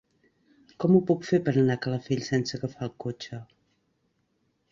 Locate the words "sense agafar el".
2.29-2.93